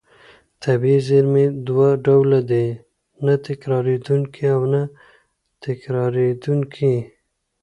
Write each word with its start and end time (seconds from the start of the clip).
طبیعي 0.63 0.99
زېرمې 1.07 1.45
دوه 1.67 1.89
ډوله 2.05 2.39
دي: 2.51 2.67
نه 3.25 3.33
تکرارېدونکې 3.47 4.45
او 4.55 4.61
تکرارېدونکې. 5.65 6.95